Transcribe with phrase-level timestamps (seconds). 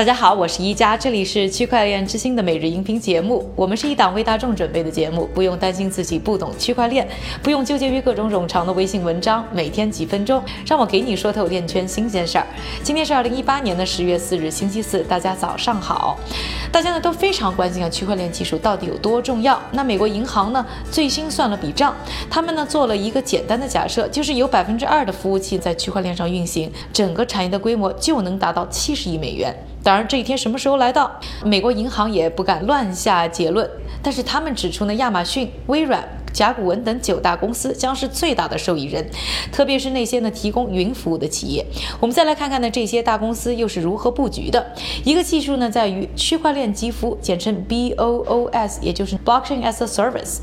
[0.00, 3.46] 大家好，我是一加，这里是区块链之星的每日音频节目。
[3.54, 7.06] 我们是一档为大众准备的节目，不用担心自己不懂区块链，
[7.42, 9.44] 不用纠结于各种冗长的微信文章。
[9.52, 12.46] 每天几分钟，让我给你说透链圈新鲜事儿。
[12.82, 16.18] 今天是二零一八年的十月四日，星期四，大家早上好。
[16.72, 19.60] 大家呢都非常关心啊，区块链技术到底有多重要？
[19.72, 21.94] 那美国银行呢最新算了笔账，
[22.30, 29.54] 他们呢做了一个简单的假设，就是有百分之二的服务器在区块链上运行，整个产业的规模就能达到七十亿美元。
[29.82, 31.10] 当然，这一天什么时候来到，
[31.44, 33.68] 美国银行也不敢乱下结论。
[34.02, 36.06] 但是他们指出呢，亚马逊、微软。
[36.32, 39.04] 甲骨文等九大公司将是最大的受益人，
[39.50, 41.66] 特别是那些呢提供云服务的企业。
[41.98, 44.64] 我们再来看看呢这些大公司又是如何布局的。
[45.04, 50.36] 一个技术呢在于区块链基服，简称 BOOS，也就是 Blockchain as a Service。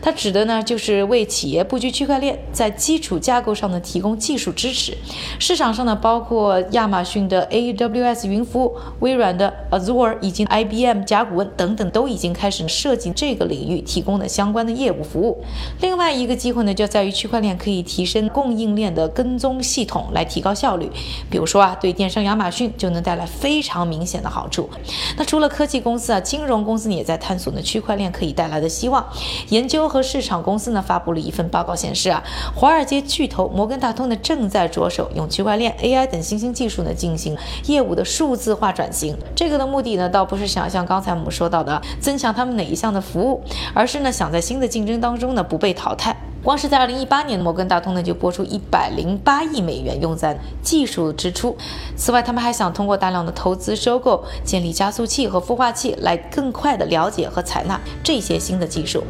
[0.00, 4.96] 它指的呢就是为企业布局区块链，在基础架构上呢提供技术支持。
[5.38, 14.98] 市场上呢包括亚马逊的 AWS 云服务、微软的 Azure 以及 IBM 甲骨文等等，都已经开始涉及这个领域提供的相关的业务。
[15.08, 15.42] 服务，
[15.80, 20.90] 另外一个机会呢，就在于区块链可以提升供应链的跟踪系统，来提高效率。
[21.30, 24.68] 比如说啊，对电商亚马逊就能带来非常明显的好处。
[25.16, 29.02] 那除了科技公司啊，金融公司也在探索呢区块链可以带来的希望。
[29.48, 32.22] 研究和市场公司呢发布了一份报告显示啊，
[32.54, 37.36] 华尔街巨头摩根大通呢正在着手用区块链、AI 等新兴技术呢进行
[37.66, 39.18] 业务的数字化转型。
[39.34, 43.42] 这个的目的呢，倒不是想像刚才我们说到的增强他们哪一项的服务，
[43.74, 45.08] 而是呢想在新的竞争当。
[45.08, 46.14] 当中呢不被淘汰，
[46.48, 51.54] 光是在二零一八年，摩根大通呢就拨出一百零八亿美元用在技术支出。
[51.94, 59.04] 此外，他们还想通过大量的投资收购、建立加速器和孵化器，来更快的了解和采纳这些新的技术。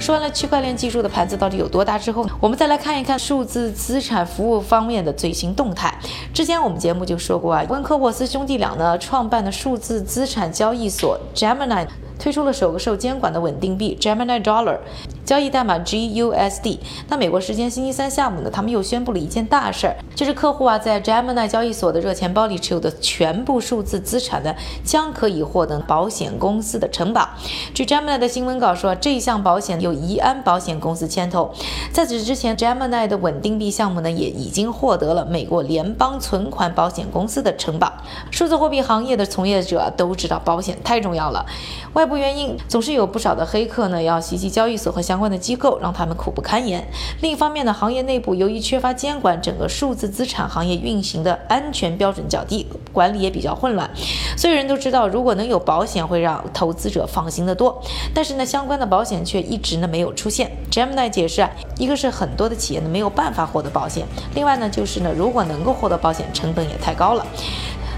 [0.00, 5.96] 说完了区块链技术的盘子到底有多大之后，我们再来看一看数字资产服务方面的最新动态。
[6.34, 11.86] 之前我们节目就说过啊，温科沃斯兄弟俩呢创办的数字资产交易所 Gemini。
[12.16, 14.78] 推出了首个受监管的稳定币 Gemini Dollar。
[15.24, 16.78] 交易代码 GUSD。
[17.08, 24.54] 那美国时间星期三下午呢，他们又宣布了一件大事儿，就是客户啊在 Gemini 交易所的热钱包里持有的全部数字资产呢，
[24.84, 27.30] 将可以获得保险公司的承保。
[27.72, 31.50] 据 Gemini 的新闻稿说，这项保险由怡安保险公司牵头。
[31.90, 37.90] 在此之前，Gemini 的稳定币项目呢，也已经获得了美国联邦存款保险公司的承保。
[38.30, 41.46] 数字货币行业的从业者都知道，保险太重要了。
[41.94, 45.14] 外部原因总是有不少的黑客呢，要袭击交易所和相。
[45.14, 46.84] 相关的机构让他们苦不堪言。
[47.20, 53.88] 另一方面呢，行业内部由于缺乏监管，整个数字资产行业运行的安全标准较低，管理也比较混乱。
[54.36, 57.82] 所有人都知道，如果能有保险，会让投资者放心的多。
[58.14, 60.50] 但是呢，相关的保险却一直呢没有出现。
[60.70, 67.26] Gemini 解释啊，一个是很多的企业呢没有办法获得保险，另外呢就是呢，如果能够获得保险，成本也太高了。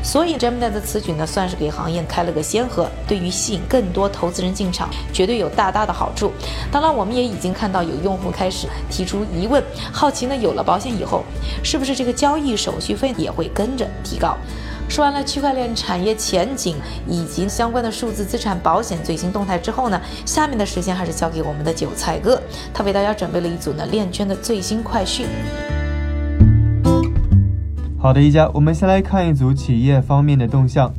[0.06, 6.30] 所以，Gemini 的此举呢，算是给行业开了个先河，对于吸引更多投资人进场，绝对有大大的好处。
[6.70, 9.60] 当然，我们也已经看到有用户开始提出疑问，
[9.92, 11.24] 好奇呢，有了保险以后，
[11.64, 14.36] 是不是这个交易手续费也会跟着提高？
[14.88, 16.76] 说完了区块链产业前景
[17.08, 22.40] 以及相关的数字资产保险最新动态之后呢，下面的时间还是交给我们的韭菜哥，
[22.72, 25.26] 他为大家准备了一组呢链圈的最新快讯。
[27.98, 30.92] 好的，一家，我们先来看一组企业方面的动向。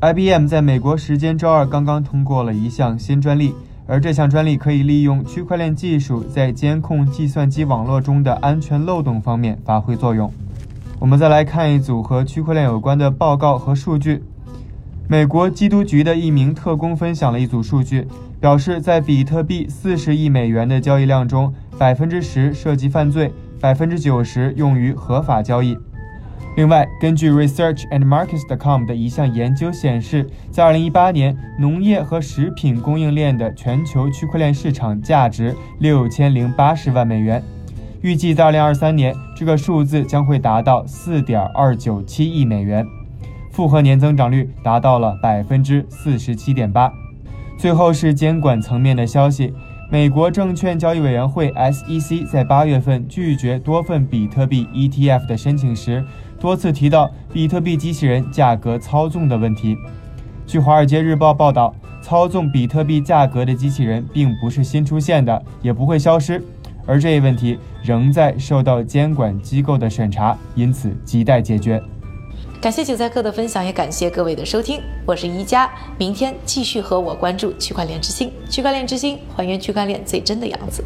[0.00, 3.52] IBM 在美国时间周二刚刚通过了一项新专利，
[3.88, 10.32] 而这项专利可以利用区块链技术在监控计算机网络中的安全漏洞方面发挥作用。
[11.00, 14.22] 我们再来看一组和区块链有关的报告和数据。
[15.08, 18.06] 美国缉毒局的一名特工分享了一组数据，
[18.40, 25.76] 表示在比特币四十亿美元的交易量中，百分之十涉及犯罪，百分之九十用于合法交易。
[26.56, 37.42] 另外，根据 ResearchAndMarkets.com 的一项研究显示，在2018年，农业和食品供应链的全球区块链市场价值六千零八十万美元。
[38.00, 42.84] 预计在2023年，这个数字将会达到四点二九七亿美元，
[43.52, 46.92] 复合年增长率达到了百分之四十七点八。
[47.56, 49.52] 最后是监管层面的消息。
[49.90, 56.04] 美国证券交易委员会 （SEC） 在八月份拒绝多份比特币 ETF 的申请时，
[56.40, 59.76] 多次提到比特币机器人价格操纵的问题。
[60.46, 66.42] 据《华尔街日报》报道，操纵比特币价格的机器人并不是新出现的，也不会消失，
[66.86, 71.82] 而这一问题仍在受到监管机构的审查，因此亟待解决。
[72.60, 74.80] 感谢韭菜客的分享，也感谢各位的收听。
[75.06, 78.32] 我是一加，明天继续和我关注区块链之星。
[78.48, 80.82] 区块链之星，还原区块链最真的样子。